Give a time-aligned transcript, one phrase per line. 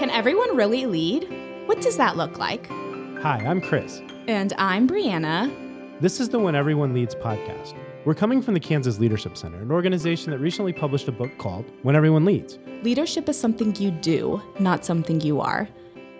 [0.00, 1.28] Can everyone really lead?
[1.66, 2.66] What does that look like?
[3.20, 4.00] Hi, I'm Chris.
[4.28, 5.54] And I'm Brianna.
[6.00, 7.74] This is the When Everyone Leads podcast.
[8.06, 11.66] We're coming from the Kansas Leadership Center, an organization that recently published a book called
[11.82, 12.58] When Everyone Leads.
[12.82, 15.68] Leadership is something you do, not something you are.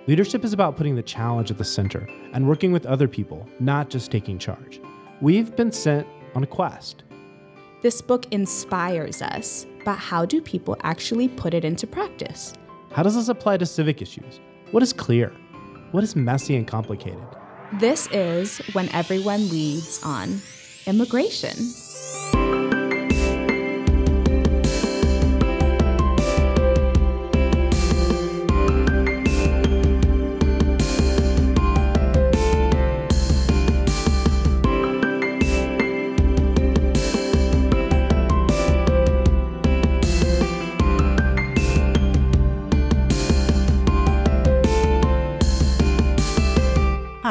[0.06, 3.88] Leadership is about putting the challenge at the center and working with other people, not
[3.88, 4.78] just taking charge.
[5.22, 7.04] We've been sent on a quest.
[7.80, 12.52] This book inspires us, but how do people actually put it into practice?
[12.92, 14.40] How does this apply to civic issues?
[14.72, 15.32] What is clear?
[15.92, 17.22] What is messy and complicated?
[17.74, 20.40] This is When Everyone Leads on
[20.86, 21.54] Immigration.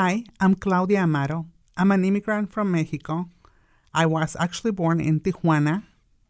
[0.09, 1.45] Hi, I'm Claudia Amaro.
[1.77, 3.29] I'm an immigrant from Mexico.
[3.93, 5.83] I was actually born in Tijuana,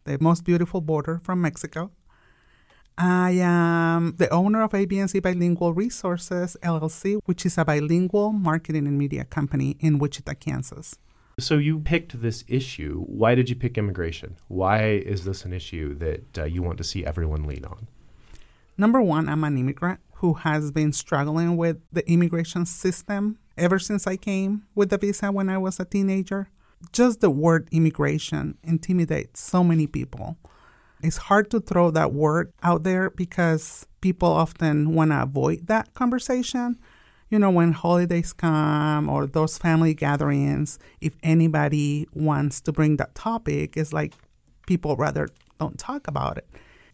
[0.03, 1.89] the most beautiful border from Mexico.
[2.97, 8.97] I am the owner of ABNC Bilingual Resources LLC, which is a bilingual marketing and
[8.97, 10.97] media company in Wichita, Kansas.
[11.39, 13.05] So you picked this issue.
[13.07, 14.35] Why did you pick immigration?
[14.50, 14.81] Why
[15.13, 17.88] is this an issue that uh, you want to see everyone lean on?
[18.77, 24.07] Number one, I'm an immigrant who has been struggling with the immigration system ever since
[24.07, 26.49] I came with the visa when I was a teenager.
[26.93, 30.38] Just the word immigration intimidates so many people.
[31.01, 35.93] It's hard to throw that word out there because people often want to avoid that
[35.93, 36.79] conversation.
[37.29, 43.13] You know, when holidays come or those family gatherings, if anybody wants to bring that
[43.13, 44.13] topic, it's like
[44.66, 45.29] people rather
[45.59, 46.47] don't talk about it.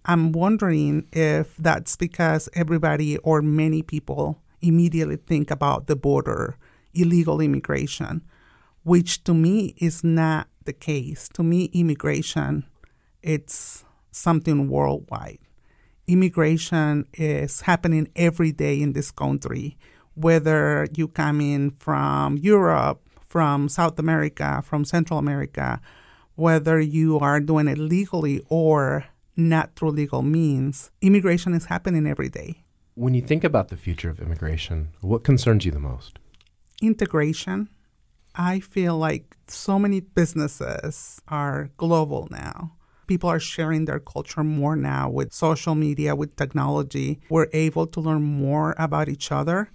[0.05, 6.57] I'm wondering if that's because everybody or many people immediately think about the border,
[6.93, 8.23] illegal immigration,
[8.83, 11.29] which to me is not the case.
[11.33, 12.65] To me, immigration,
[13.21, 15.39] it's something worldwide.
[16.07, 19.77] Immigration is happening every day in this country,
[20.13, 25.81] whether you come in from Europe, from South America, from Central America,
[26.35, 32.29] whether you are doing it legally or not through legal means, immigration is happening every
[32.29, 32.64] day.
[32.97, 36.17] When you think about the future of immigration, what concerns you the most?
[36.81, 37.67] Integration.
[38.35, 42.71] I feel like so many businesses are global now.
[43.07, 47.19] People are sharing their culture more now with social media, with technology.
[47.29, 49.71] We're able to learn more about each other,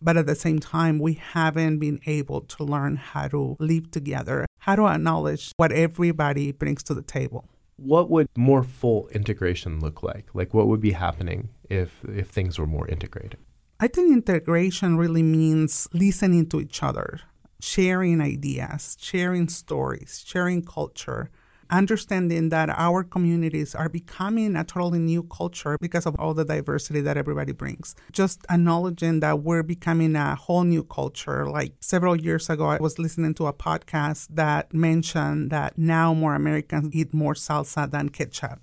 [0.00, 4.46] but at the same time, we haven't been able to learn how to live together,
[4.58, 7.48] how to acknowledge what everybody brings to the table
[7.82, 10.26] what would more full integration look like?
[10.34, 13.38] Like what would be happening if if things were more integrated?
[13.78, 17.20] I think integration really means listening to each other,
[17.60, 21.30] sharing ideas, sharing stories, sharing culture,
[21.70, 27.00] understanding that our communities are becoming a totally new culture because of all the diversity
[27.00, 27.94] that everybody brings.
[28.12, 31.46] Just acknowledging that we're becoming a whole new culture.
[31.48, 36.34] Like several years ago, I was listening to a podcast that mentioned that now more
[36.34, 38.60] Americans eat more salsa than ketchup.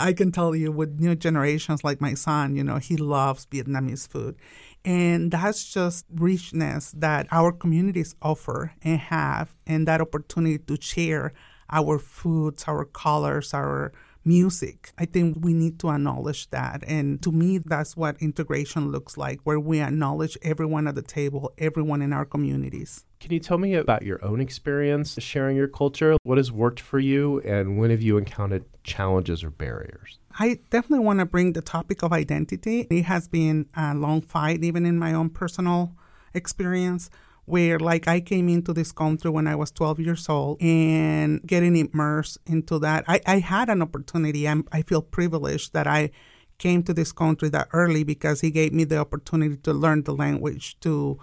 [0.00, 4.08] I can tell you with new generations like my son, you know, he loves Vietnamese
[4.08, 4.36] food.
[4.84, 11.32] And that's just richness that our communities offer and have, and that opportunity to share
[11.70, 13.92] our foods, our colors, our
[14.24, 14.92] music.
[14.98, 16.84] I think we need to acknowledge that.
[16.86, 21.52] And to me, that's what integration looks like, where we acknowledge everyone at the table,
[21.58, 23.04] everyone in our communities.
[23.20, 26.16] Can you tell me about your own experience sharing your culture?
[26.22, 30.18] What has worked for you, and when have you encountered challenges or barriers?
[30.38, 32.86] I definitely want to bring the topic of identity.
[32.90, 35.92] It has been a long fight, even in my own personal
[36.32, 37.10] experience
[37.50, 41.76] where like I came into this country when I was 12 years old and getting
[41.76, 43.04] immersed into that.
[43.08, 44.48] I, I had an opportunity.
[44.48, 46.10] I'm, I feel privileged that I
[46.58, 50.14] came to this country that early because he gave me the opportunity to learn the
[50.14, 51.18] language, to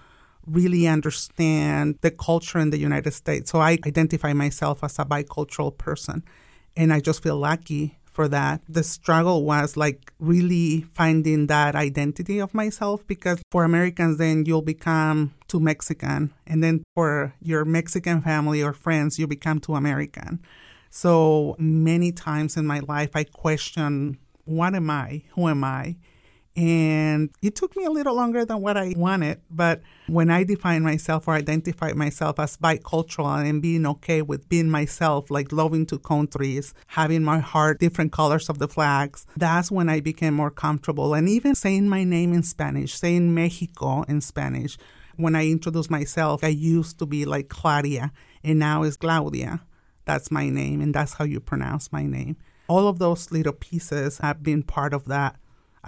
[0.46, 3.52] really understand the culture in the United States.
[3.52, 6.24] So I identify myself as a bicultural person.
[6.76, 8.62] And I just feel lucky for that.
[8.68, 14.64] The struggle was like really finding that identity of myself because for Americans, then you'll
[14.64, 16.34] become too Mexican.
[16.48, 20.40] And then for your Mexican family or friends, you become too American.
[20.90, 25.22] So many times in my life, I question what am I?
[25.36, 25.98] Who am I?
[26.58, 29.40] And it took me a little longer than what I wanted.
[29.52, 34.68] But when I defined myself or identified myself as bicultural and being okay with being
[34.68, 39.88] myself, like loving two countries, having my heart different colors of the flags, that's when
[39.88, 41.14] I became more comfortable.
[41.14, 44.80] And even saying my name in Spanish, saying Mexico in Spanish.
[45.16, 48.12] When I introduce myself, I used to be like Claudia,
[48.44, 49.62] and now it's Claudia.
[50.06, 52.38] That's my name, and that's how you pronounce my name.
[52.68, 55.36] All of those little pieces have been part of that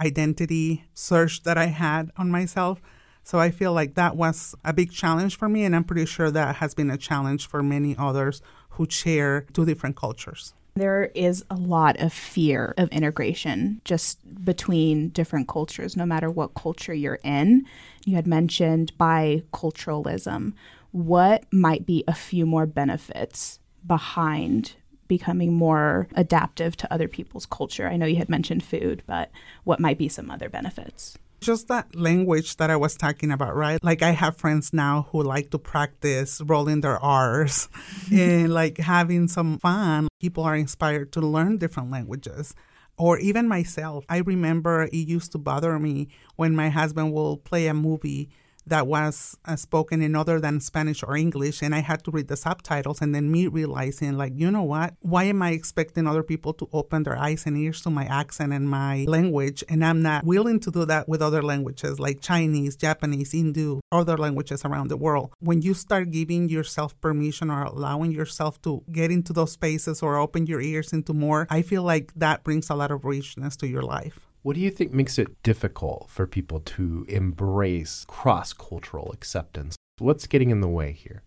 [0.00, 2.80] identity search that I had on myself.
[3.22, 6.30] So I feel like that was a big challenge for me, and I'm pretty sure
[6.30, 10.54] that has been a challenge for many others who share two different cultures.
[10.74, 16.54] There is a lot of fear of integration just between different cultures, no matter what
[16.54, 17.66] culture you're in.
[18.06, 20.54] You had mentioned biculturalism.
[20.92, 24.74] What might be a few more benefits behind
[25.10, 27.86] becoming more adaptive to other people's culture?
[27.86, 29.30] I know you had mentioned food, but
[29.64, 31.18] what might be some other benefits?
[31.40, 33.82] Just that language that I was talking about, right?
[33.82, 37.68] Like I have friends now who like to practice rolling their R's
[38.12, 40.08] and like having some fun.
[40.20, 42.54] People are inspired to learn different languages
[42.96, 44.04] or even myself.
[44.08, 48.28] I remember it used to bother me when my husband will play a movie
[48.66, 52.28] that was uh, spoken in other than Spanish or English, and I had to read
[52.28, 54.94] the subtitles, and then me realizing, like, you know what?
[55.00, 58.52] Why am I expecting other people to open their eyes and ears to my accent
[58.52, 62.76] and my language, and I'm not willing to do that with other languages like Chinese,
[62.76, 65.32] Japanese, Hindu, other languages around the world?
[65.40, 70.16] When you start giving yourself permission or allowing yourself to get into those spaces or
[70.16, 73.68] open your ears into more, I feel like that brings a lot of richness to
[73.68, 74.29] your life.
[74.42, 79.76] What do you think makes it difficult for people to embrace cross cultural acceptance?
[79.98, 81.22] What's getting in the way here?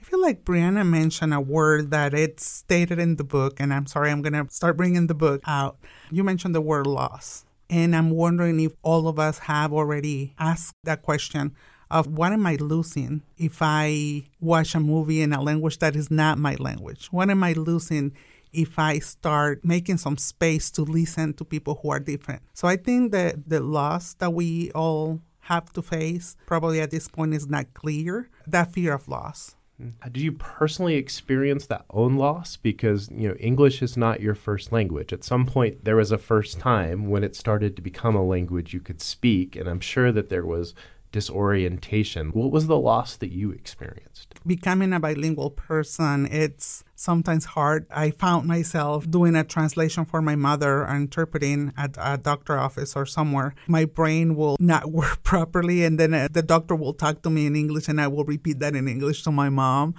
[0.00, 3.86] I feel like Brianna mentioned a word that it's stated in the book, and I'm
[3.86, 5.78] sorry, I'm going to start bringing the book out.
[6.12, 7.44] You mentioned the word loss.
[7.68, 11.52] And I'm wondering if all of us have already asked that question
[11.90, 16.12] of what am I losing if I watch a movie in a language that is
[16.12, 17.08] not my language?
[17.10, 18.12] What am I losing
[18.52, 22.42] if I start making some space to listen to people who are different.
[22.54, 27.08] So I think that the loss that we all have to face probably at this
[27.08, 28.28] point is not clear.
[28.46, 29.54] That fear of loss.
[29.80, 29.92] Mm.
[30.12, 32.56] Did you personally experience that own loss?
[32.56, 35.12] Because you know English is not your first language.
[35.12, 38.72] At some point, there was a first time when it started to become a language
[38.72, 40.74] you could speak, and I'm sure that there was
[41.16, 42.28] disorientation.
[42.32, 44.34] What was the loss that you experienced?
[44.46, 47.86] Becoming a bilingual person, it's sometimes hard.
[47.90, 52.94] I found myself doing a translation for my mother or interpreting at a doctor office
[52.94, 53.54] or somewhere.
[53.66, 57.46] My brain will not work properly, and then uh, the doctor will talk to me
[57.46, 59.94] in English, and I will repeat that in English to my mom.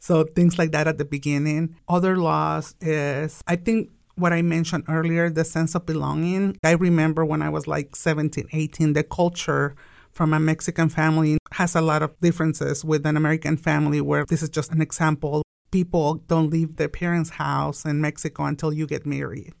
[0.00, 1.76] So things like that at the beginning.
[1.88, 6.58] Other loss is, I think what I mentioned earlier, the sense of belonging.
[6.64, 9.76] I remember when I was like 17, 18, the culture
[10.16, 14.42] from a Mexican family has a lot of differences with an American family, where this
[14.42, 15.42] is just an example.
[15.70, 19.52] People don't leave their parents' house in Mexico until you get married,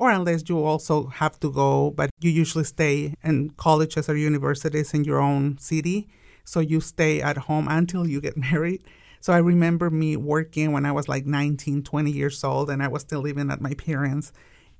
[0.00, 4.92] or unless you also have to go, but you usually stay in colleges or universities
[4.92, 6.08] in your own city.
[6.44, 8.82] So you stay at home until you get married.
[9.20, 12.88] So I remember me working when I was like 19, 20 years old, and I
[12.88, 14.32] was still living at my parents'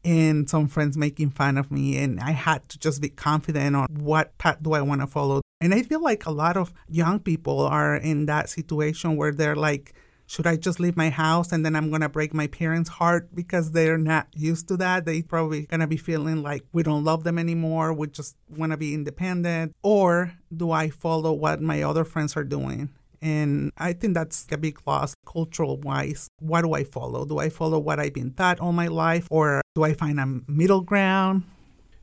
[0.05, 3.87] and some friends making fun of me and I had to just be confident on
[3.91, 5.43] what path do I want to follow.
[5.61, 9.57] And I feel like a lot of young people are in that situation where they're
[9.57, 9.95] like,
[10.31, 13.35] should I just leave my house and then I'm going to break my parents' heart
[13.35, 15.05] because they're not used to that?
[15.05, 17.93] They probably going to be feeling like we don't love them anymore.
[17.93, 19.75] We just want to be independent.
[19.83, 22.91] Or do I follow what my other friends are doing?
[23.23, 26.29] And I think that's a big loss cultural wise.
[26.41, 27.25] What do I follow?
[27.25, 30.27] Do I follow what I've been taught all my life or do I find a
[30.51, 31.45] middle ground?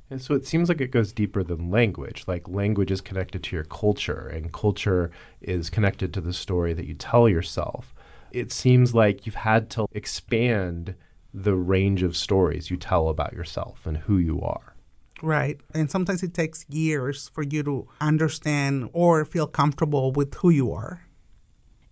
[0.09, 2.23] And so it seems like it goes deeper than language.
[2.27, 6.87] Like language is connected to your culture, and culture is connected to the story that
[6.87, 7.93] you tell yourself.
[8.31, 10.95] It seems like you've had to expand
[11.33, 14.75] the range of stories you tell about yourself and who you are.
[15.21, 15.59] Right.
[15.73, 20.71] And sometimes it takes years for you to understand or feel comfortable with who you
[20.71, 21.01] are.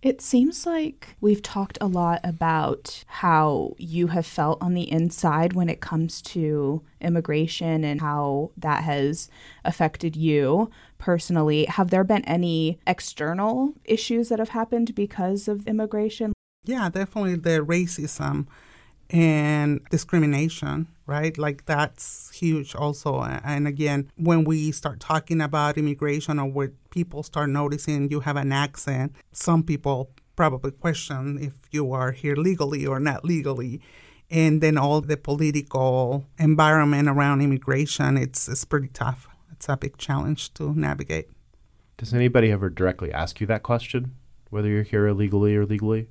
[0.06, 5.54] It seems like we've talked a lot about how you have felt on the inside
[5.54, 9.28] when it comes to immigration and how that has
[9.64, 11.64] affected you personally.
[11.64, 16.32] Have there been any external issues that have happened because of immigration?
[16.64, 18.46] Yeah, definitely the racism
[19.10, 21.36] and discrimination, right?
[21.38, 23.20] Like that's huge also.
[23.22, 28.36] And again, when we start talking about immigration or where people start noticing you have
[28.36, 33.80] an accent, some people probably question if you are here legally or not legally.
[34.30, 39.28] And then all the political environment around immigration, it's, it's pretty tough.
[39.52, 41.28] it's a big challenge to navigate.
[41.96, 44.14] Does anybody ever directly ask you that question,
[44.50, 46.08] whether you're here illegally or legally?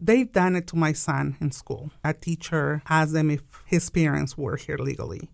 [0.00, 1.90] They've done it to my son in school.
[2.02, 5.30] A teacher asked them if his parents were here legally.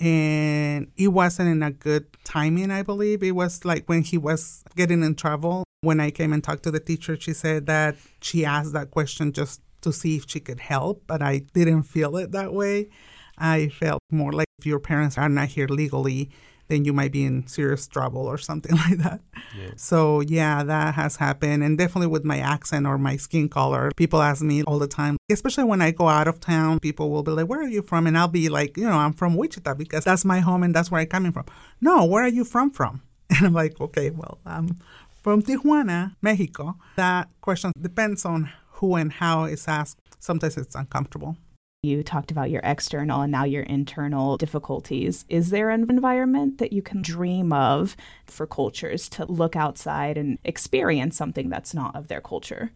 [0.00, 3.22] And it wasn't in a good timing, I believe.
[3.22, 5.64] It was like when he was getting in trouble.
[5.82, 9.32] When I came and talked to the teacher, she said that she asked that question
[9.32, 12.88] just to see if she could help, but I didn't feel it that way.
[13.36, 16.30] I felt more like if your parents are not here legally,
[16.72, 19.20] then you might be in serious trouble or something like that.
[19.56, 19.72] Yeah.
[19.76, 21.62] So, yeah, that has happened.
[21.62, 25.18] And definitely with my accent or my skin color, people ask me all the time,
[25.30, 28.06] especially when I go out of town, people will be like, Where are you from?
[28.06, 30.90] And I'll be like, You know, I'm from Wichita because that's my home and that's
[30.90, 31.44] where I'm coming from.
[31.80, 32.70] No, where are you from?
[32.70, 33.02] From?
[33.30, 34.78] And I'm like, Okay, well, I'm
[35.22, 36.76] from Tijuana, Mexico.
[36.96, 39.98] That question depends on who and how it's asked.
[40.18, 41.36] Sometimes it's uncomfortable.
[41.84, 45.24] You talked about your external and now your internal difficulties.
[45.28, 50.38] Is there an environment that you can dream of for cultures to look outside and
[50.44, 52.70] experience something that's not of their culture?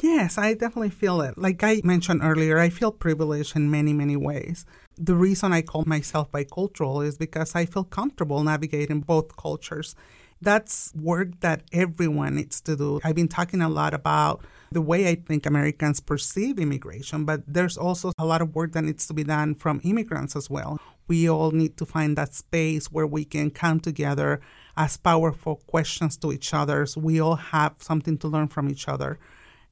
[0.00, 1.36] Yes, I definitely feel it.
[1.36, 4.64] Like I mentioned earlier, I feel privileged in many, many ways.
[4.96, 9.94] The reason I call myself bicultural is because I feel comfortable navigating both cultures.
[10.40, 12.98] That's work that everyone needs to do.
[13.04, 17.76] I've been talking a lot about the way I think Americans perceive immigration, but there's
[17.76, 20.80] also a lot of work that needs to be done from immigrants as well.
[21.08, 24.40] We all need to find that space where we can come together
[24.76, 26.86] as powerful questions to each other.
[26.86, 29.18] So we all have something to learn from each other.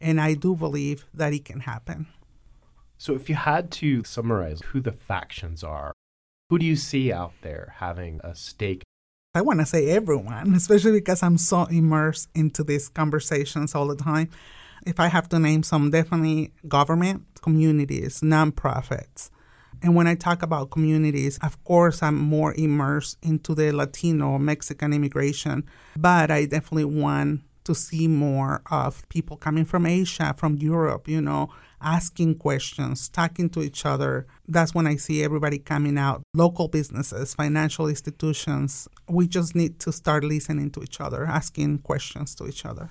[0.00, 2.06] And I do believe that it can happen.
[2.96, 5.94] So, if you had to summarize who the factions are,
[6.50, 8.82] who do you see out there having a stake
[9.32, 13.96] I want to say everyone, especially because I'm so immersed into these conversations all the
[13.96, 14.28] time.
[14.86, 19.30] If I have to name some, definitely government, communities, nonprofits.
[19.82, 24.92] And when I talk about communities, of course, I'm more immersed into the Latino, Mexican
[24.92, 25.64] immigration,
[25.96, 31.20] but I definitely want to see more of people coming from Asia, from Europe, you
[31.20, 34.26] know, asking questions, talking to each other.
[34.48, 36.22] That's when I see everybody coming out.
[36.34, 38.88] Local businesses, financial institutions.
[39.08, 42.90] We just need to start listening to each other, asking questions to each other.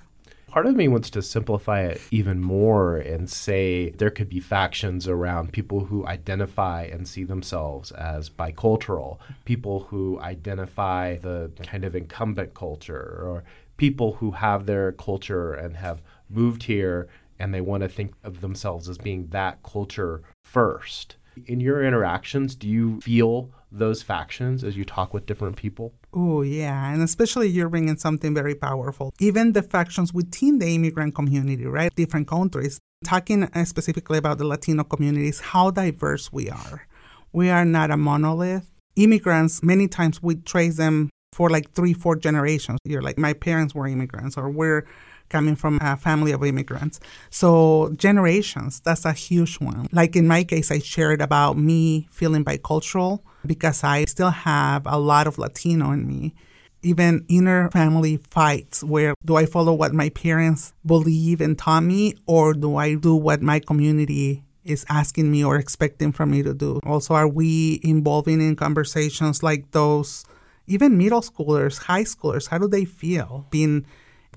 [0.50, 5.06] Part of me wants to simplify it even more and say there could be factions
[5.06, 11.94] around people who identify and see themselves as bicultural, people who identify the kind of
[11.94, 13.44] incumbent culture, or
[13.76, 18.40] people who have their culture and have moved here and they want to think of
[18.40, 21.14] themselves as being that culture first.
[21.46, 25.92] In your interactions, do you feel those factions as you talk with different people?
[26.12, 26.92] Oh, yeah.
[26.92, 29.12] And especially you're bringing something very powerful.
[29.20, 31.94] Even the factions within the immigrant community, right?
[31.94, 32.78] Different countries.
[33.04, 36.86] Talking uh, specifically about the Latino communities, how diverse we are.
[37.32, 38.70] We are not a monolith.
[38.96, 42.78] Immigrants, many times we trace them for like three, four generations.
[42.84, 44.86] You're like, my parents were immigrants, or we're
[45.30, 46.98] coming from a family of immigrants.
[47.30, 49.86] So, generations, that's a huge one.
[49.92, 54.98] Like in my case, I shared about me feeling bicultural because I still have a
[54.98, 56.34] lot of Latino in me.
[56.82, 62.14] Even inner family fights where do I follow what my parents believe and taught me,
[62.26, 66.54] or do I do what my community is asking me or expecting from me to
[66.54, 66.80] do?
[66.86, 70.24] Also, are we involving in conversations like those?
[70.66, 73.84] Even middle schoolers, high schoolers, how do they feel being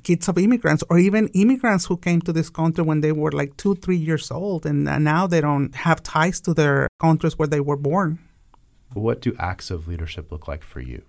[0.03, 3.55] kids of immigrants or even immigrants who came to this country when they were like
[3.57, 7.47] two, three years old, and uh, now they don't have ties to their countries where
[7.47, 8.19] they were born.
[8.93, 11.03] What do acts of leadership look like for you?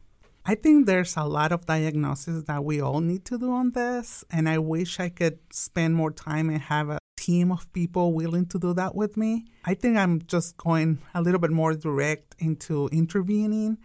[0.46, 4.24] I think there's a lot of diagnosis that we all need to do on this,
[4.30, 8.44] and I wish I could spend more time and have a team of people willing
[8.46, 9.46] to do that with me.
[9.64, 13.78] I think I'm just going a little bit more direct into intervening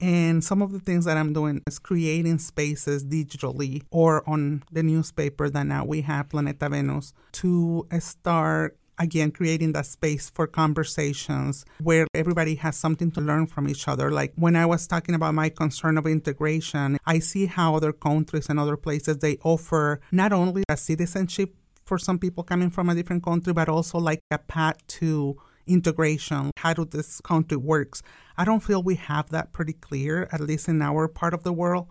[0.00, 4.82] and some of the things that I'm doing is creating spaces digitally or on the
[4.82, 11.64] newspaper that now we have, Planeta Venus, to start again creating that space for conversations
[11.82, 15.34] where everybody has something to learn from each other like when i was talking about
[15.34, 20.32] my concern of integration i see how other countries and other places they offer not
[20.32, 21.54] only a citizenship
[21.84, 26.50] for some people coming from a different country but also like a path to integration,
[26.56, 28.02] how do this country works.
[28.36, 31.52] I don't feel we have that pretty clear, at least in our part of the
[31.52, 31.86] world.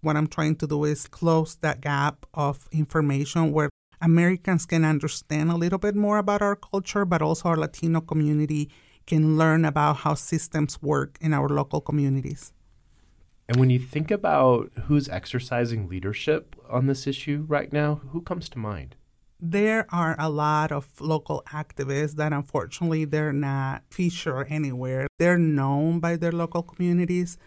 [0.00, 3.68] What I'm trying to do is close that gap of information where
[4.00, 8.70] Americans can understand a little bit more about our culture, but also our Latino community
[9.06, 12.52] can learn about how systems work in our local communities.
[13.48, 18.48] And when you think about who's exercising leadership on this issue right now, who comes
[18.50, 18.96] to mind?
[19.40, 25.06] there are a lot of local activists that unfortunately they're not featured anywhere.
[25.18, 27.38] They're known by their local communities.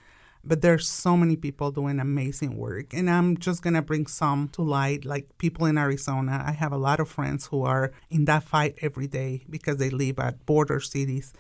[0.44, 2.94] But there's so many people doing amazing work.
[2.94, 6.44] And I'm just going to bring some to light, like people in Arizona.
[6.46, 9.90] I have a lot of friends who are in that fight every day because they
[9.92, 11.34] live at border cities.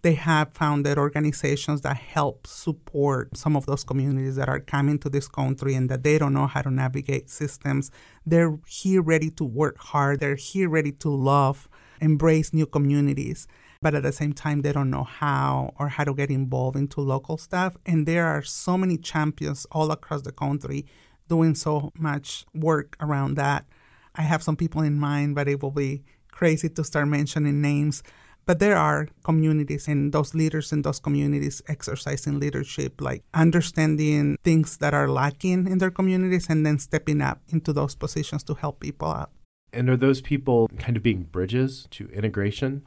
[0.00, 5.10] They have founded organizations that help support some of those communities that are coming to
[5.10, 7.90] this country and that they don't know how to navigate systems.
[8.24, 10.20] They're here ready to work hard.
[10.20, 11.68] They're here ready to love,
[12.00, 13.48] embrace new communities
[13.80, 17.00] but at the same time they don't know how or how to get involved into
[17.00, 17.76] local stuff.
[17.86, 20.86] And there are so many champions all across the country
[21.28, 23.66] doing so much work around that.
[24.14, 28.02] I have some people in mind but it will be crazy to start mentioning names.
[28.46, 34.78] But there are communities and those leaders in those communities exercising leadership like understanding things
[34.78, 38.80] that are lacking in their communities and then stepping up into those positions to help
[38.80, 39.30] people out.
[39.70, 42.86] And are those people kind of being bridges to integration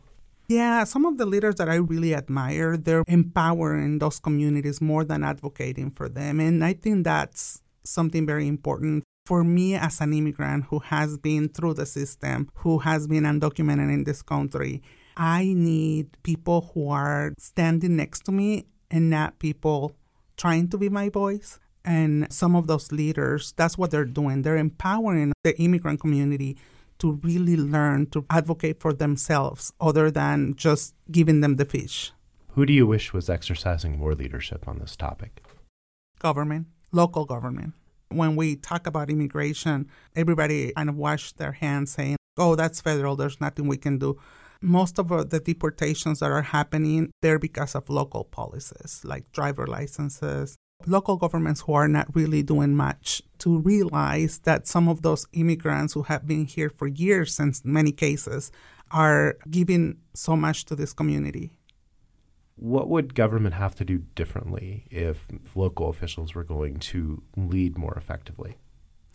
[0.51, 5.23] yeah, some of the leaders that I really admire, they're empowering those communities more than
[5.23, 6.39] advocating for them.
[6.39, 11.47] And I think that's something very important for me as an immigrant who has been
[11.49, 14.81] through the system, who has been undocumented in this country.
[15.15, 19.95] I need people who are standing next to me and not people
[20.37, 21.59] trying to be my voice.
[21.85, 24.41] And some of those leaders, that's what they're doing.
[24.41, 26.57] They're empowering the immigrant community
[27.01, 32.13] to really learn to advocate for themselves other than just giving them the fish.
[32.53, 35.43] Who do you wish was exercising more leadership on this topic?
[36.19, 37.73] Government, local government.
[38.09, 43.15] When we talk about immigration, everybody kind of wash their hands saying, oh, that's federal,
[43.15, 44.19] there's nothing we can do.
[44.61, 49.65] Most of uh, the deportations that are happening, they're because of local policies like driver
[49.65, 50.55] licenses,
[50.87, 55.93] local governments who are not really doing much to realize that some of those immigrants
[55.93, 58.51] who have been here for years, in many cases,
[58.91, 61.53] are giving so much to this community.
[62.55, 67.95] What would government have to do differently if local officials were going to lead more
[67.97, 68.57] effectively?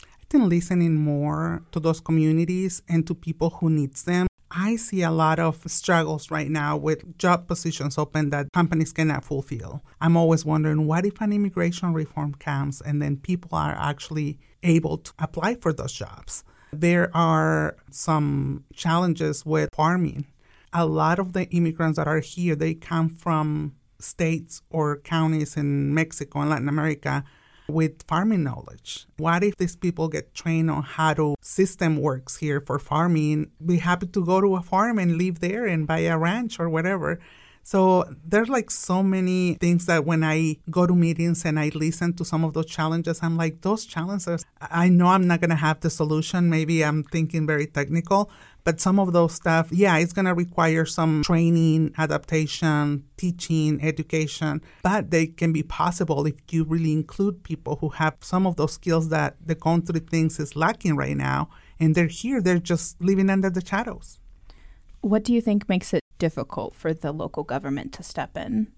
[0.02, 4.26] I think listening more to those communities and to people who needs them
[4.58, 9.22] I see a lot of struggles right now with job positions open that companies cannot
[9.22, 9.82] fulfill.
[10.00, 14.96] I'm always wondering what if an immigration reform comes and then people are actually able
[14.96, 16.42] to apply for those jobs?
[16.72, 20.24] There are some challenges with farming.
[20.72, 25.92] A lot of the immigrants that are here, they come from states or counties in
[25.92, 27.24] Mexico and Latin America
[27.68, 29.06] with farming knowledge.
[29.16, 33.50] What if these people get trained on how to system works here for farming?
[33.64, 36.68] Be happy to go to a farm and live there and buy a ranch or
[36.68, 37.20] whatever.
[37.66, 42.12] So there's like so many things that when I go to meetings and I listen
[42.12, 45.56] to some of those challenges, I'm like, those challenges, I know I'm not going to
[45.56, 46.48] have the solution.
[46.48, 48.30] Maybe I'm thinking very technical,
[48.62, 54.62] but some of those stuff, yeah, it's going to require some training, adaptation, teaching, education,
[54.84, 58.74] but they can be possible if you really include people who have some of those
[58.74, 61.48] skills that the country thinks is lacking right now.
[61.80, 64.20] And they're here, they're just living under the shadows.
[65.00, 68.68] What do you think makes it difficult for the local government to step in?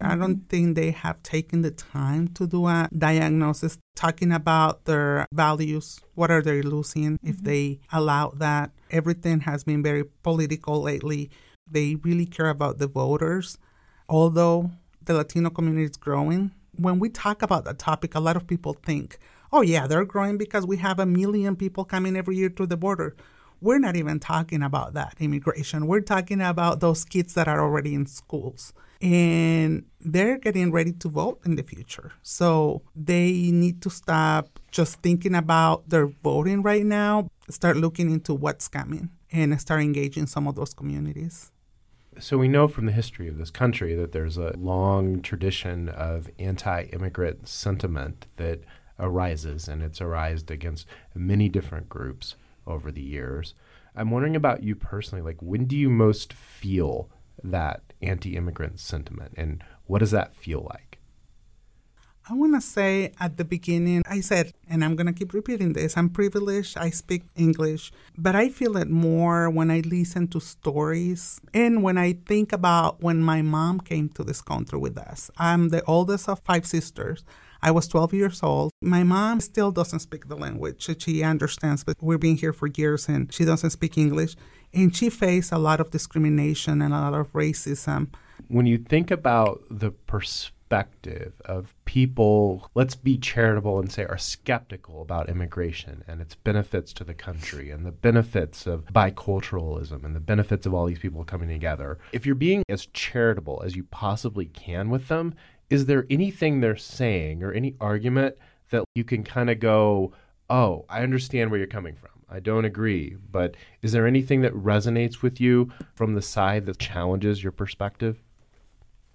[0.00, 5.26] I don't think they have taken the time to do a diagnosis, talking about their
[5.32, 6.00] values.
[6.14, 7.28] What are they losing mm-hmm.
[7.28, 8.70] if they allow that?
[8.90, 11.30] Everything has been very political lately.
[11.70, 13.56] They really care about the voters.
[14.08, 14.70] Although
[15.02, 18.74] the Latino community is growing, when we talk about the topic, a lot of people
[18.74, 19.18] think,
[19.52, 22.76] oh, yeah, they're growing because we have a million people coming every year to the
[22.76, 23.16] border
[23.60, 25.86] we're not even talking about that immigration.
[25.86, 31.08] We're talking about those kids that are already in schools and they're getting ready to
[31.08, 32.12] vote in the future.
[32.22, 38.34] So they need to stop just thinking about their voting right now, start looking into
[38.34, 41.50] what's coming and start engaging some of those communities.
[42.18, 46.30] So we know from the history of this country that there's a long tradition of
[46.38, 48.60] anti-immigrant sentiment that
[48.98, 52.36] arises and it's arisen against many different groups
[52.66, 53.54] over the years.
[53.96, 55.22] I'm wondering about you personally.
[55.22, 57.10] Like, when do you most feel
[57.42, 60.94] that anti immigrant sentiment, and what does that feel like?
[62.26, 65.74] I want to say at the beginning, I said, and I'm going to keep repeating
[65.74, 70.40] this I'm privileged, I speak English, but I feel it more when I listen to
[70.40, 75.30] stories and when I think about when my mom came to this country with us.
[75.36, 77.24] I'm the oldest of five sisters.
[77.64, 78.72] I was 12 years old.
[78.82, 80.86] My mom still doesn't speak the language.
[81.02, 84.36] She understands, but we've been here for years and she doesn't speak English.
[84.74, 88.08] And she faced a lot of discrimination and a lot of racism.
[88.48, 95.00] When you think about the perspective of people, let's be charitable and say, are skeptical
[95.00, 100.20] about immigration and its benefits to the country and the benefits of biculturalism and the
[100.20, 101.98] benefits of all these people coming together.
[102.12, 105.34] If you're being as charitable as you possibly can with them,
[105.74, 108.36] is there anything they're saying or any argument
[108.70, 110.12] that you can kind of go,
[110.48, 112.10] oh, I understand where you're coming from?
[112.30, 113.16] I don't agree.
[113.30, 118.22] But is there anything that resonates with you from the side that challenges your perspective?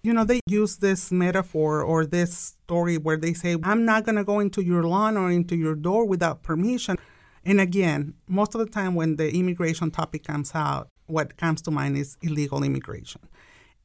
[0.04, 4.18] You know, they use this metaphor or this story where they say, I'm not going
[4.18, 6.98] to go into your lawn or into your door without permission.
[7.46, 11.72] And again, most of the time when the immigration topic comes out, what comes to
[11.72, 13.22] mind is illegal immigration.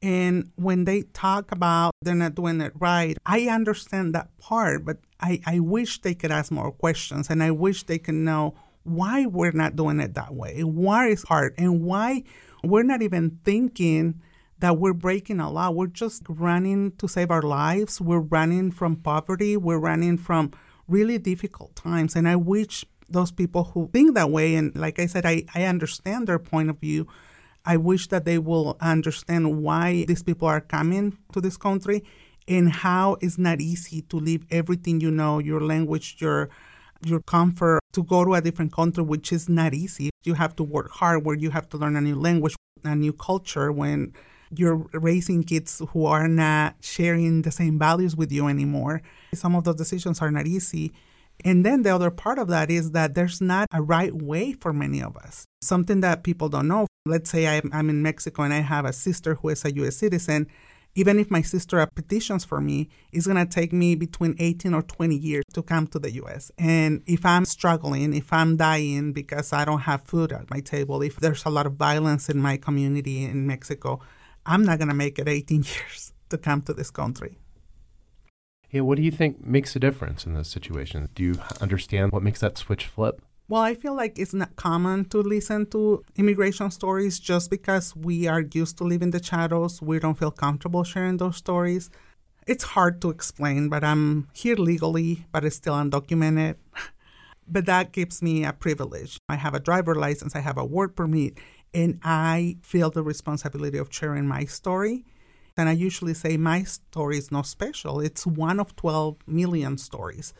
[0.05, 4.97] And when they talk about they're not doing it right, I understand that part, but
[5.19, 9.25] I, I wish they could ask more questions and I wish they could know why
[9.25, 12.21] we're not doing it that way, why it's hard, and why
[12.63, 14.21] we're not even thinking
[14.59, 15.71] that we're breaking a law.
[15.71, 17.99] We're just running to save our lives.
[17.99, 19.57] We're running from poverty.
[19.57, 20.51] We're running from
[20.87, 22.15] really difficult times.
[22.15, 25.63] And I wish those people who think that way, and like I said, I, I
[25.63, 27.07] understand their point of view.
[27.65, 32.03] I wish that they will understand why these people are coming to this country
[32.47, 36.49] and how it's not easy to leave everything you know, your language, your
[37.03, 40.09] your comfort to go to a different country, which is not easy.
[40.23, 43.13] You have to work hard where you have to learn a new language, a new
[43.13, 44.13] culture when
[44.55, 49.01] you're raising kids who are not sharing the same values with you anymore.
[49.33, 50.93] Some of those decisions are not easy.
[51.43, 54.73] And then the other part of that is that there's not a right way for
[54.73, 55.45] many of us.
[55.61, 56.87] Something that people don't know.
[57.05, 59.97] Let's say I'm, I'm in Mexico and I have a sister who is a US
[59.97, 60.47] citizen.
[60.97, 64.81] Even if my sister petitions for me, it's going to take me between 18 or
[64.81, 66.51] 20 years to come to the US.
[66.57, 71.01] And if I'm struggling, if I'm dying because I don't have food at my table,
[71.01, 73.99] if there's a lot of violence in my community in Mexico,
[74.45, 77.37] I'm not going to make it 18 years to come to this country.
[78.71, 81.09] Yeah, what do you think makes a difference in this situation?
[81.15, 83.21] Do you understand what makes that switch flip?
[83.47, 88.27] Well, I feel like it's not common to listen to immigration stories just because we
[88.27, 89.81] are used to living the shadows.
[89.83, 91.91] We don't feel comfortable sharing those stories.
[92.47, 96.55] It's hard to explain, but I'm here legally, but it's still undocumented.
[97.47, 99.19] but that gives me a privilege.
[99.29, 101.37] I have a driver license, I have a work permit,
[101.71, 105.05] and I feel the responsibility of sharing my story.
[105.57, 107.99] And I usually say my story is not special.
[108.01, 110.33] It's one of 12 million stories.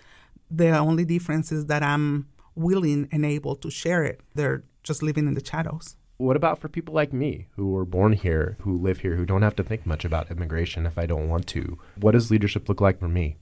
[0.51, 4.21] The only difference is that I'm willing and able to share it.
[4.33, 5.95] They're just living in the shadows.
[6.17, 9.41] What about for people like me who were born here, who live here, who don't
[9.41, 11.77] have to think much about immigration if I don't want to?
[11.99, 13.37] What does leadership look like for me?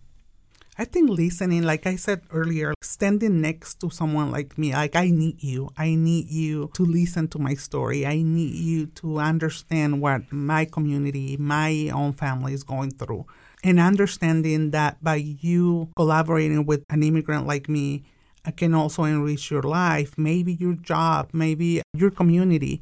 [0.76, 5.12] I think listening, like I said earlier, standing next to someone like me, like I
[5.12, 5.70] need you.
[5.78, 8.08] I need you to listen to my story.
[8.08, 13.28] I need you to understand what my community, my own family is going through.
[13.64, 18.04] And understanding that by you collaborating with an immigrant like me,
[18.44, 22.82] I can also enrich your life, maybe your job, maybe your community.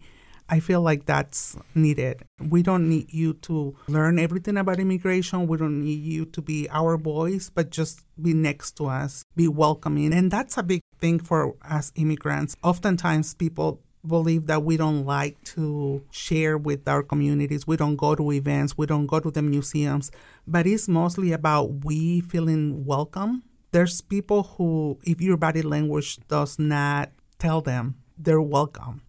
[0.52, 2.24] I feel like that's needed.
[2.38, 5.48] We don't need you to learn everything about immigration.
[5.48, 9.48] We don't need you to be our voice, but just be next to us, be
[9.48, 10.14] welcoming.
[10.14, 12.58] And that's a big thing for us immigrants.
[12.64, 17.66] Oftentimes, people believe that we don't like to share with our communities.
[17.66, 20.12] We don't go to events, we don't go to the museums,
[20.46, 23.44] but it's mostly about we feeling welcome.
[23.72, 29.02] There's people who, if your body language does not tell them they're welcome,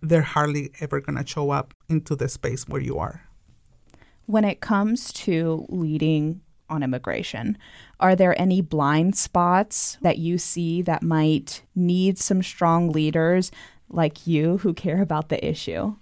[0.00, 3.22] they're hardly ever going to show up into the space where you are.
[4.26, 7.58] When it comes to leading on immigration,
[7.98, 13.50] are there any blind spots that you see that might need some strong leaders
[13.88, 15.96] like you who care about the issue?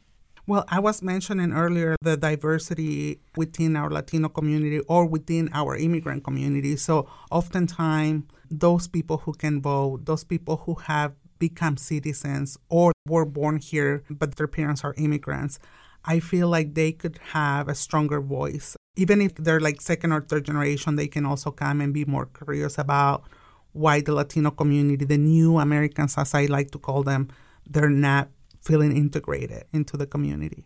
[0.46, 6.24] Well, I was mentioning earlier the diversity within our Latino community or within our immigrant
[6.24, 6.76] community.
[6.76, 13.24] So, oftentimes, those people who can vote, those people who have become citizens or were
[13.24, 15.58] born here but their parents are immigrants,
[16.04, 18.76] I feel like they could have a stronger voice.
[18.96, 22.26] Even if they're like second or third generation, they can also come and be more
[22.26, 23.24] curious about
[23.72, 27.28] why the Latino community, the new Americans, as I like to call them,
[27.68, 28.28] they're not
[28.60, 30.64] feeling integrated into the community.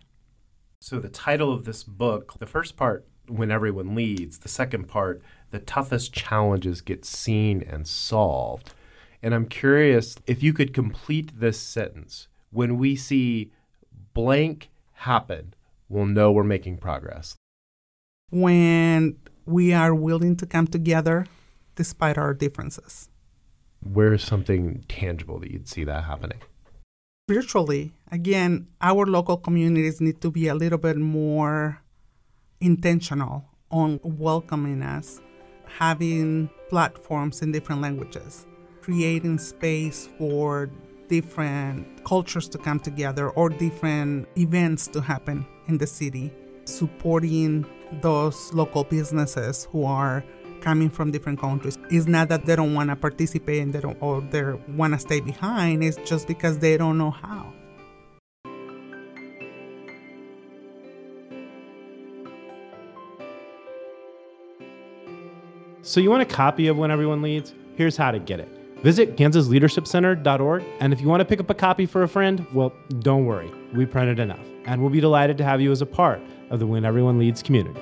[0.81, 5.23] So, the title of this book, the first part, When Everyone Leads, the second part,
[5.51, 8.73] The Toughest Challenges Get Seen and Solved.
[9.23, 12.27] And I'm curious if you could complete this sentence.
[12.51, 13.53] When we see
[14.15, 15.55] blank happen,
[15.89, 17.37] we'll know we're making progress.
[18.31, 21.27] When we are willing to come together
[21.77, 23.09] despite our differences.
[23.81, 26.39] Where's something tangible that you'd see that happening?
[27.29, 31.81] Virtually, again, our local communities need to be a little bit more
[32.61, 35.21] intentional on welcoming us,
[35.79, 38.47] having platforms in different languages
[38.83, 40.69] creating space for
[41.09, 46.33] different cultures to come together or different events to happen in the city,
[46.65, 47.65] supporting
[48.01, 50.25] those local businesses who are
[50.61, 51.79] coming from different countries.
[51.91, 54.99] It's not that they don't want to participate and they don't or they want to
[54.99, 55.85] stay behind.
[55.85, 57.53] It's just because they don't know how.
[65.83, 67.55] So you want a copy of When Everyone Leads?
[67.77, 68.62] Here's how to get it.
[68.83, 72.73] Visit kansasleadershipcenter.org, and if you want to pick up a copy for a friend, well,
[72.99, 73.49] don't worry.
[73.73, 76.67] We printed enough, and we'll be delighted to have you as a part of the
[76.67, 77.81] When Everyone Leads community.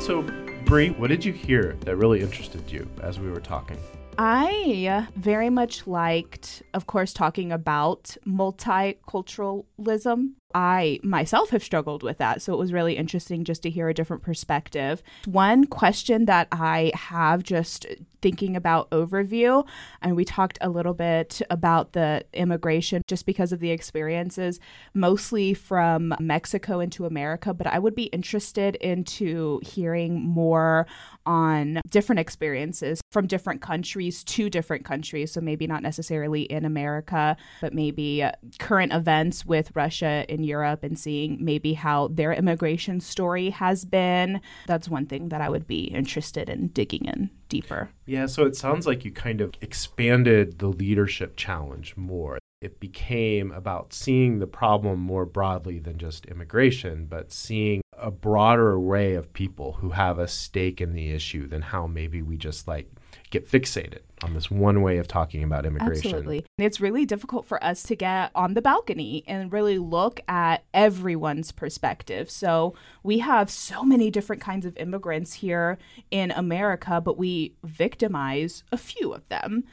[0.00, 0.22] So,
[0.64, 3.78] Brie, what did you hear that really interested you as we were talking?
[4.18, 10.32] I very much liked, of course, talking about multiculturalism.
[10.54, 12.40] I myself have struggled with that.
[12.40, 15.02] So it was really interesting just to hear a different perspective.
[15.26, 17.86] One question that I have just
[18.22, 19.66] thinking about overview,
[20.00, 24.60] and we talked a little bit about the immigration just because of the experiences,
[24.94, 27.52] mostly from Mexico into America.
[27.52, 30.86] But I would be interested into hearing more
[31.26, 35.32] on different experiences from different countries to different countries.
[35.32, 38.24] So maybe not necessarily in America, but maybe
[38.58, 44.40] current events with Russia and Europe and seeing maybe how their immigration story has been.
[44.66, 47.90] That's one thing that I would be interested in digging in deeper.
[48.06, 52.38] Yeah, so it sounds like you kind of expanded the leadership challenge more.
[52.60, 58.72] It became about seeing the problem more broadly than just immigration, but seeing a broader
[58.72, 62.66] array of people who have a stake in the issue than how maybe we just
[62.66, 62.88] like
[63.34, 66.14] get fixated on this one way of talking about immigration.
[66.14, 66.46] Absolutely.
[66.56, 71.50] It's really difficult for us to get on the balcony and really look at everyone's
[71.50, 72.30] perspective.
[72.30, 75.78] So we have so many different kinds of immigrants here
[76.12, 79.64] in America, but we victimize a few of them.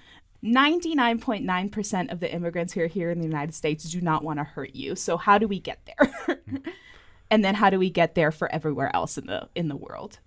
[0.43, 4.43] 99.9% of the immigrants who are here in the United States do not want to
[4.43, 4.95] hurt you.
[4.95, 6.41] So how do we get there?
[7.29, 10.17] and then how do we get there for everywhere else in the in the world?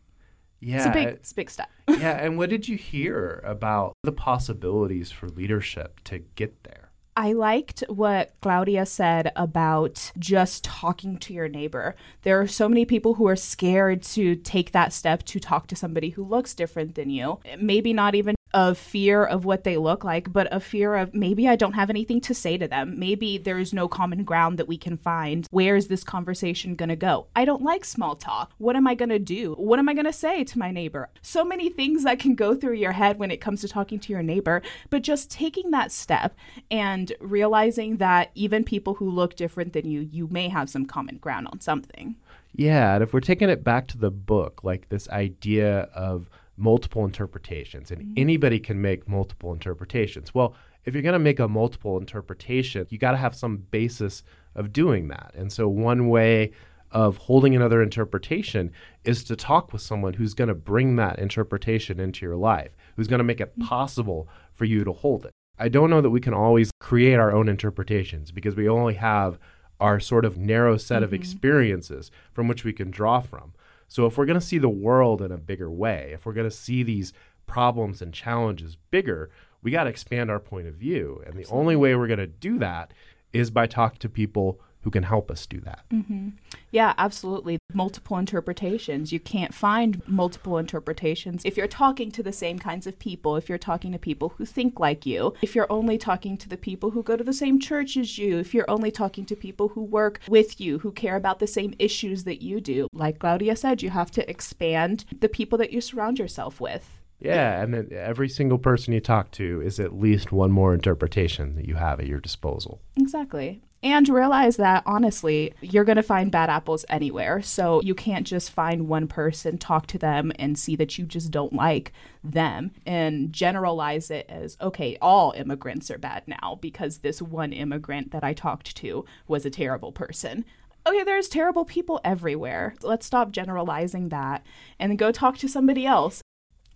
[0.65, 0.77] Yeah.
[0.77, 1.71] It's a big, it's a big step.
[1.89, 6.91] yeah, and what did you hear about the possibilities for leadership to get there?
[7.17, 11.95] I liked what Claudia said about just talking to your neighbor.
[12.23, 15.77] There are so many people who are scared to take that step to talk to
[15.77, 17.39] somebody who looks different than you.
[17.57, 21.49] Maybe not even of fear of what they look like, but a fear of maybe
[21.49, 22.99] I don't have anything to say to them.
[22.99, 25.47] Maybe there's no common ground that we can find.
[25.51, 27.27] Where is this conversation going to go?
[27.35, 28.53] I don't like small talk.
[28.59, 29.55] What am I going to do?
[29.55, 31.11] What am I going to say to my neighbor?
[31.21, 34.13] So many things that can go through your head when it comes to talking to
[34.13, 36.37] your neighbor, but just taking that step
[36.71, 41.17] and realizing that even people who look different than you, you may have some common
[41.17, 42.15] ground on something.
[42.57, 47.05] Yeah, and if we're taking it back to the book, like this idea of multiple
[47.05, 48.13] interpretations, and mm-hmm.
[48.17, 50.35] anybody can make multiple interpretations.
[50.35, 54.23] Well, if you're going to make a multiple interpretation, you got to have some basis
[54.55, 55.33] of doing that.
[55.35, 56.53] And so, one way
[56.91, 58.71] of holding another interpretation
[59.03, 63.09] is to talk with someone who's going to bring that interpretation into your life, who's
[63.09, 63.67] going to make it mm-hmm.
[63.67, 65.33] possible for you to hold it.
[65.59, 69.39] I don't know that we can always create our own interpretations because we only have
[69.81, 71.05] our sort of narrow set mm-hmm.
[71.05, 73.53] of experiences from which we can draw from.
[73.89, 76.49] So if we're going to see the world in a bigger way, if we're going
[76.49, 77.13] to see these
[77.47, 79.31] problems and challenges bigger,
[79.63, 81.23] we got to expand our point of view.
[81.27, 82.93] And the only way we're going to do that
[83.33, 85.83] is by talking to people who can help us do that.
[85.91, 86.29] Mm-hmm.
[86.71, 87.59] Yeah, absolutely.
[87.73, 89.13] Multiple interpretations.
[89.13, 93.49] You can't find multiple interpretations if you're talking to the same kinds of people, if
[93.49, 96.91] you're talking to people who think like you, if you're only talking to the people
[96.91, 99.83] who go to the same church as you, if you're only talking to people who
[99.83, 102.89] work with you, who care about the same issues that you do.
[102.93, 107.01] Like Claudia said, you have to expand the people that you surround yourself with.
[107.21, 111.55] Yeah, and then every single person you talk to is at least one more interpretation
[111.55, 112.83] that you have at your disposal.
[112.97, 117.43] Exactly and realize that honestly, you're going to find bad apples anywhere.
[117.43, 121.31] So you can't just find one person, talk to them, and see that you just
[121.31, 121.93] don't like
[122.25, 128.11] them and generalize it as okay, all immigrants are bad now because this one immigrant
[128.13, 130.45] that I talked to was a terrible person
[130.87, 132.75] okay, there's terrible people everywhere.
[132.83, 134.45] Let's stop generalizing that
[134.79, 136.21] and go talk to somebody else.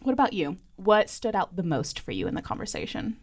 [0.00, 0.56] What about you?
[0.76, 3.18] What stood out the most for you in the conversation?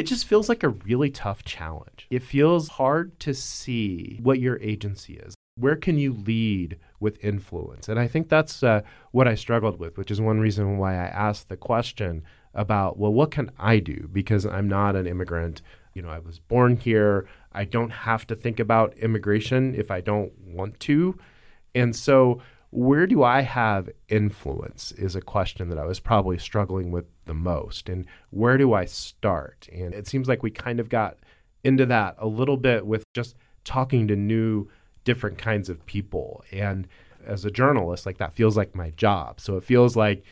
[0.00, 2.06] It just feels like a really tough challenge.
[2.10, 5.34] It feels hard to see what your agency is.
[5.56, 7.86] Where can you lead with influence?
[7.86, 11.04] And I think that's uh, what I struggled with, which is one reason why I
[11.08, 14.08] asked the question about, well, what can I do?
[14.10, 15.60] Because I'm not an immigrant.
[15.92, 17.28] You know, I was born here.
[17.52, 21.18] I don't have to think about immigration if I don't want to.
[21.74, 26.92] And so where do I have influence is a question that I was probably struggling
[26.92, 27.88] with the most.
[27.88, 29.68] And where do I start?
[29.72, 31.18] And it seems like we kind of got
[31.64, 34.68] into that a little bit with just talking to new,
[35.04, 36.44] different kinds of people.
[36.52, 36.86] And
[37.26, 39.40] as a journalist, like that feels like my job.
[39.40, 40.24] So it feels like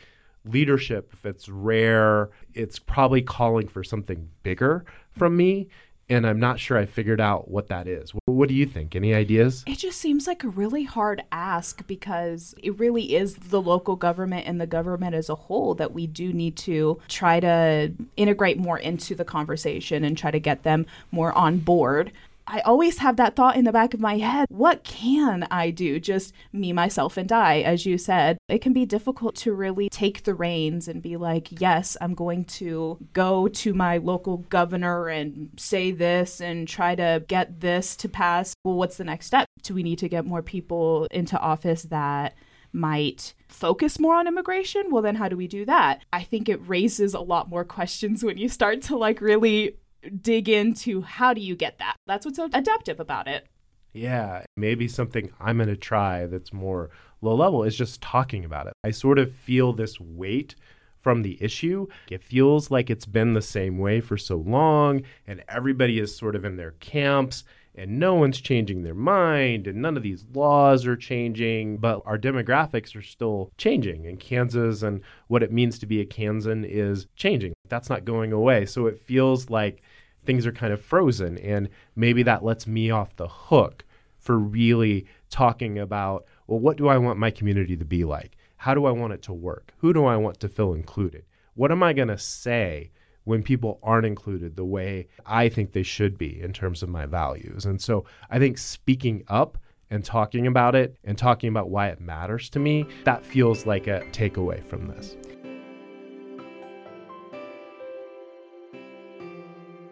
[0.45, 5.67] leadership, if it's rare, it's probably calling for something bigger from me
[6.09, 8.11] and I'm not sure I figured out what that is.
[8.25, 8.95] What do you think?
[8.95, 9.63] Any ideas?
[9.67, 14.47] It just seems like a really hard ask because it really is the local government
[14.47, 18.79] and the government as a whole that we do need to try to integrate more
[18.79, 22.11] into the conversation and try to get them more on board.
[22.51, 24.47] I always have that thought in the back of my head.
[24.49, 25.99] What can I do?
[25.99, 28.39] Just me, myself, and I, as you said.
[28.47, 32.45] It can be difficult to really take the reins and be like, yes, I'm going
[32.45, 38.09] to go to my local governor and say this and try to get this to
[38.09, 38.55] pass.
[38.63, 39.45] Well, what's the next step?
[39.61, 42.33] Do we need to get more people into office that
[42.73, 44.85] might focus more on immigration?
[44.89, 46.03] Well, then how do we do that?
[46.11, 49.75] I think it raises a lot more questions when you start to like really
[50.21, 51.95] dig into how do you get that.
[52.07, 53.47] That's what's so adaptive about it.
[53.93, 58.67] Yeah, maybe something I'm going to try that's more low level is just talking about
[58.67, 58.73] it.
[58.83, 60.55] I sort of feel this weight
[60.99, 61.87] from the issue.
[62.09, 66.35] It feels like it's been the same way for so long, and everybody is sort
[66.35, 70.85] of in their camps, and no one's changing their mind, and none of these laws
[70.85, 74.05] are changing, but our demographics are still changing.
[74.05, 77.53] And Kansas and what it means to be a Kansan is changing.
[77.69, 78.65] That's not going away.
[78.65, 79.81] So it feels like
[80.29, 81.39] things are kind of frozen.
[81.39, 83.83] And maybe that lets me off the hook
[84.19, 88.37] for really talking about, well, what do I want my community to be like?
[88.57, 89.73] How do I want it to work?
[89.79, 91.23] Who do I want to feel included?
[91.55, 92.91] What am I going to say
[93.23, 97.07] when people aren't included the way I think they should be in terms of my
[97.07, 97.65] values?
[97.65, 99.57] And so I think speaking up
[99.89, 103.87] and talking about it and talking about why it matters to me, that feels like
[103.87, 105.15] a takeaway from this.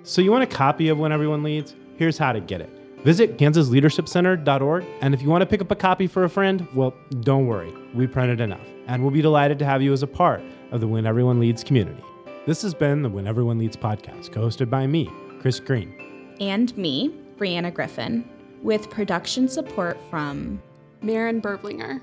[0.07, 1.75] So, you want a copy of When Everyone Leads?
[1.97, 2.69] Here's how to get it.
[3.03, 6.93] Visit kansasleadershipcenter.org, and if you want to pick up a copy for a friend, well,
[7.19, 10.41] don't worry, we printed enough, and we'll be delighted to have you as a part
[10.71, 12.01] of the When Everyone Leads community.
[12.45, 16.33] This has been the When Everyone Leads podcast, co hosted by me, Chris Green.
[16.39, 18.23] And me, Brianna Griffin,
[18.63, 20.61] with production support from
[21.01, 22.01] Maren Berblinger,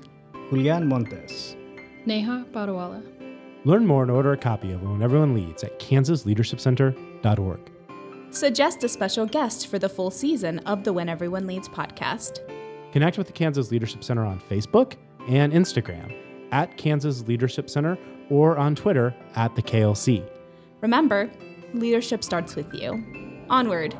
[0.51, 1.55] Julian Montes,
[2.05, 3.03] Neha Badawala.
[3.63, 7.71] Learn more and order a copy of When Everyone Leads at kansasleadershipcenter.org.
[8.35, 12.41] Suggest a special guest for the full season of the When Everyone Leads podcast.
[12.91, 14.95] Connect with the Kansas Leadership Center on Facebook
[15.29, 16.13] and Instagram
[16.51, 17.97] at Kansas Leadership Center
[18.29, 20.21] or on Twitter at the KLC.
[20.81, 21.31] Remember,
[21.73, 23.45] leadership starts with you.
[23.49, 23.97] Onward.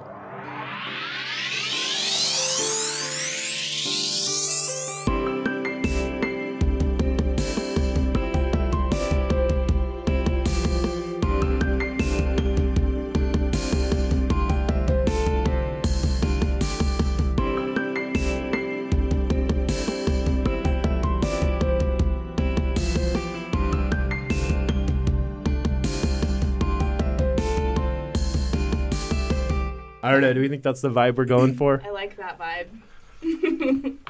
[30.18, 30.34] I don't know.
[30.34, 31.82] Do we think that's the vibe we're going for?
[31.86, 33.98] I like that vibe.